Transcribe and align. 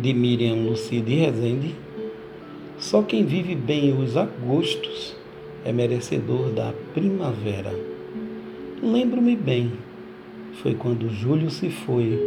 de 0.00 0.12
Miriam 0.12 0.56
Lucide 0.56 1.14
Rezende, 1.14 1.74
só 2.78 3.02
quem 3.02 3.24
vive 3.24 3.54
bem 3.54 3.98
os 3.98 4.16
agostos 4.16 5.16
é 5.64 5.72
merecedor 5.72 6.50
da 6.50 6.72
primavera. 6.92 7.74
Lembro-me 8.82 9.34
bem, 9.34 9.72
foi 10.62 10.74
quando 10.74 11.08
julho 11.08 11.50
se 11.50 11.70
foi, 11.70 12.18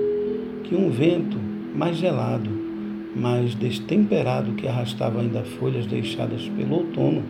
que 0.64 0.76
um 0.76 0.90
vento 0.90 1.38
mais 1.76 1.98
gelado, 1.98 2.50
mais 3.16 3.54
destemperado 3.54 4.54
que 4.54 4.68
arrastava 4.68 5.22
ainda 5.22 5.44
folhas 5.44 5.86
deixadas 5.86 6.50
pelo 6.50 6.78
outono, 6.78 7.24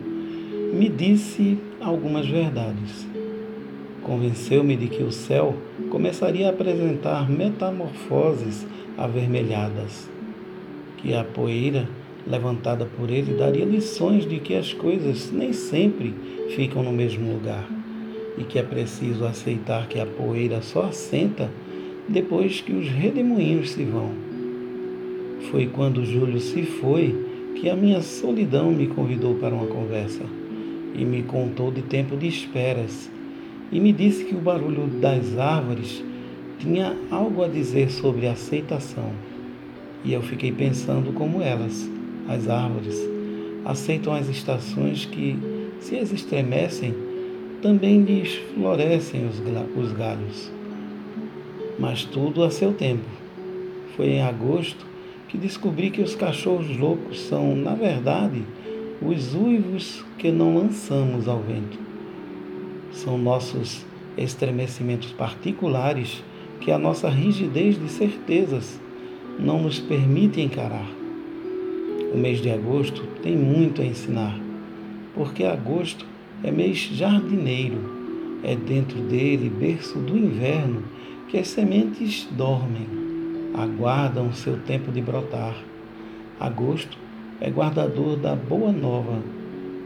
me 0.72 0.88
disse 0.88 1.58
algumas 1.80 2.26
verdades. 2.26 3.06
Convenceu-me 4.02 4.74
de 4.76 4.88
que 4.88 5.02
o 5.02 5.12
céu 5.12 5.54
começaria 5.90 6.46
a 6.46 6.50
apresentar 6.50 7.28
metamorfoses 7.30 8.66
avermelhadas 8.96 10.08
que 11.00 11.14
a 11.14 11.24
poeira 11.24 11.88
levantada 12.26 12.84
por 12.84 13.10
ele 13.10 13.34
daria 13.34 13.64
lições 13.64 14.28
de 14.28 14.38
que 14.38 14.54
as 14.54 14.72
coisas 14.72 15.32
nem 15.32 15.52
sempre 15.52 16.14
ficam 16.54 16.82
no 16.82 16.92
mesmo 16.92 17.32
lugar 17.32 17.66
e 18.38 18.44
que 18.44 18.58
é 18.58 18.62
preciso 18.62 19.24
aceitar 19.24 19.88
que 19.88 19.98
a 19.98 20.06
poeira 20.06 20.62
só 20.62 20.82
assenta 20.82 21.50
depois 22.08 22.60
que 22.60 22.72
os 22.72 22.88
redemoinhos 22.88 23.70
se 23.70 23.84
vão. 23.84 24.10
Foi 25.50 25.66
quando 25.66 26.04
Júlio 26.04 26.40
se 26.40 26.62
foi 26.62 27.14
que 27.56 27.68
a 27.68 27.76
minha 27.76 28.00
solidão 28.02 28.70
me 28.70 28.86
convidou 28.86 29.34
para 29.34 29.54
uma 29.54 29.66
conversa 29.66 30.24
e 30.94 31.04
me 31.04 31.22
contou 31.22 31.70
de 31.70 31.82
tempo 31.82 32.16
de 32.16 32.26
esperas 32.26 33.10
e 33.72 33.80
me 33.80 33.92
disse 33.92 34.24
que 34.24 34.34
o 34.34 34.38
barulho 34.40 34.86
das 34.86 35.38
árvores 35.38 36.04
tinha 36.58 36.94
algo 37.10 37.42
a 37.42 37.48
dizer 37.48 37.90
sobre 37.90 38.26
aceitação 38.26 39.10
e 40.04 40.12
eu 40.12 40.22
fiquei 40.22 40.50
pensando 40.50 41.12
como 41.12 41.42
elas, 41.42 41.88
as 42.28 42.48
árvores, 42.48 42.96
aceitam 43.64 44.14
as 44.14 44.28
estações 44.28 45.04
que, 45.04 45.36
se 45.80 45.96
as 45.96 46.12
estremecem, 46.12 46.94
também 47.60 48.02
lhes 48.02 48.36
florescem 48.54 49.26
os 49.26 49.92
galhos. 49.92 50.50
Mas 51.78 52.04
tudo 52.04 52.42
a 52.42 52.50
seu 52.50 52.72
tempo. 52.72 53.04
Foi 53.96 54.06
em 54.06 54.22
agosto 54.22 54.86
que 55.28 55.36
descobri 55.36 55.90
que 55.90 56.00
os 56.00 56.14
cachorros 56.14 56.76
loucos 56.76 57.20
são, 57.20 57.54
na 57.54 57.74
verdade, 57.74 58.42
os 59.02 59.34
uivos 59.34 60.04
que 60.18 60.30
não 60.30 60.56
lançamos 60.56 61.28
ao 61.28 61.40
vento. 61.40 61.78
São 62.92 63.16
nossos 63.16 63.84
estremecimentos 64.16 65.12
particulares 65.12 66.22
que 66.60 66.70
a 66.70 66.78
nossa 66.78 67.08
rigidez 67.08 67.78
de 67.78 67.88
certezas 67.88 68.80
não 69.40 69.62
nos 69.62 69.78
permite 69.78 70.40
encarar. 70.40 70.86
O 72.12 72.18
mês 72.18 72.40
de 72.42 72.50
agosto 72.50 73.02
tem 73.22 73.36
muito 73.36 73.80
a 73.80 73.84
ensinar, 73.84 74.38
porque 75.14 75.44
agosto 75.44 76.04
é 76.42 76.50
mês 76.50 76.78
jardineiro, 76.78 77.78
é 78.42 78.54
dentro 78.54 78.98
dele, 79.00 79.48
berço 79.48 79.98
do 79.98 80.16
inverno, 80.18 80.82
que 81.28 81.38
as 81.38 81.48
sementes 81.48 82.28
dormem, 82.32 82.86
aguardam 83.54 84.32
seu 84.32 84.58
tempo 84.58 84.92
de 84.92 85.00
brotar. 85.00 85.56
Agosto 86.38 86.98
é 87.40 87.48
guardador 87.48 88.16
da 88.16 88.34
boa 88.34 88.72
nova, 88.72 89.22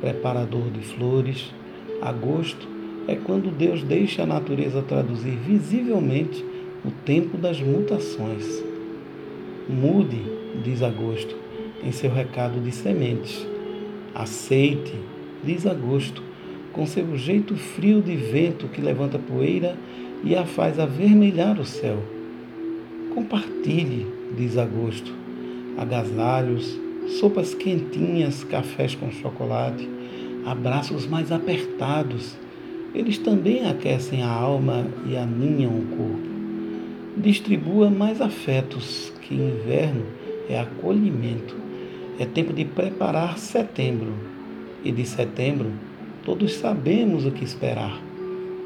preparador 0.00 0.70
de 0.70 0.80
flores. 0.80 1.52
Agosto 2.00 2.66
é 3.06 3.14
quando 3.14 3.56
Deus 3.56 3.82
deixa 3.82 4.22
a 4.22 4.26
natureza 4.26 4.82
traduzir 4.82 5.36
visivelmente 5.36 6.44
o 6.84 6.90
tempo 7.04 7.36
das 7.36 7.60
mutações. 7.60 8.73
Mude, 9.68 10.20
diz 10.62 10.82
Agosto, 10.82 11.34
em 11.82 11.90
seu 11.90 12.10
recado 12.10 12.60
de 12.60 12.70
sementes. 12.70 13.46
Aceite, 14.14 14.92
diz 15.42 15.66
Agosto, 15.66 16.22
com 16.70 16.86
seu 16.86 17.16
jeito 17.16 17.56
frio 17.56 18.02
de 18.02 18.14
vento 18.14 18.68
que 18.68 18.82
levanta 18.82 19.18
poeira 19.18 19.74
e 20.22 20.36
a 20.36 20.44
faz 20.44 20.78
avermelhar 20.78 21.58
o 21.58 21.64
céu. 21.64 21.98
Compartilhe, 23.14 24.06
diz 24.36 24.58
Agosto, 24.58 25.10
agasalhos, 25.78 26.78
sopas 27.18 27.54
quentinhas, 27.54 28.44
cafés 28.44 28.94
com 28.94 29.10
chocolate, 29.10 29.88
abraços 30.44 31.06
mais 31.06 31.32
apertados. 31.32 32.36
Eles 32.94 33.16
também 33.16 33.66
aquecem 33.66 34.22
a 34.22 34.28
alma 34.30 34.86
e 35.06 35.16
aninham 35.16 35.72
o 35.72 35.86
corpo. 35.96 36.33
Distribua 37.16 37.90
mais 37.90 38.20
afetos, 38.20 39.12
que 39.22 39.34
inverno 39.34 40.04
é 40.48 40.58
acolhimento. 40.58 41.54
É 42.18 42.26
tempo 42.26 42.52
de 42.52 42.64
preparar 42.64 43.38
setembro. 43.38 44.12
E 44.84 44.90
de 44.90 45.06
setembro, 45.06 45.70
todos 46.24 46.54
sabemos 46.54 47.24
o 47.24 47.30
que 47.30 47.44
esperar. 47.44 48.02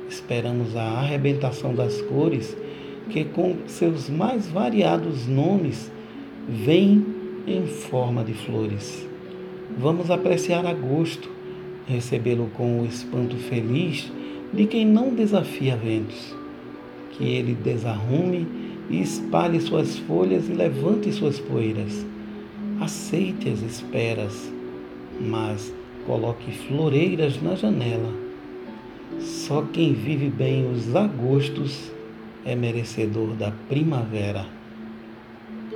Esperamos 0.08 0.74
a 0.74 0.82
arrebentação 0.82 1.74
das 1.74 2.00
cores, 2.00 2.56
que 3.10 3.22
com 3.22 3.54
seus 3.66 4.08
mais 4.08 4.48
variados 4.48 5.26
nomes 5.26 5.92
vem 6.48 7.04
em 7.46 7.66
forma 7.66 8.24
de 8.24 8.32
flores. 8.32 9.06
Vamos 9.78 10.10
apreciar 10.10 10.64
agosto, 10.64 11.30
recebê-lo 11.86 12.50
com 12.54 12.80
o 12.80 12.86
espanto 12.86 13.36
feliz 13.36 14.10
de 14.54 14.64
quem 14.64 14.86
não 14.86 15.14
desafia 15.14 15.76
ventos. 15.76 16.34
Que 17.12 17.24
ele 17.24 17.54
desarrume 17.54 18.46
e 18.90 19.00
espalhe 19.00 19.60
suas 19.60 19.98
folhas 19.98 20.48
e 20.48 20.52
levante 20.52 21.12
suas 21.12 21.38
poeiras. 21.38 22.06
Aceite 22.80 23.48
as 23.48 23.60
esperas, 23.62 24.52
mas 25.20 25.72
coloque 26.06 26.52
floreiras 26.52 27.42
na 27.42 27.54
janela. 27.54 28.12
Só 29.20 29.62
quem 29.62 29.92
vive 29.92 30.30
bem 30.30 30.70
os 30.70 30.94
agostos 30.94 31.90
é 32.44 32.54
merecedor 32.54 33.34
da 33.34 33.50
primavera. 33.68 34.57